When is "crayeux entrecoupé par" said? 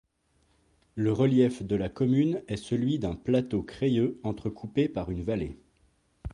3.61-5.11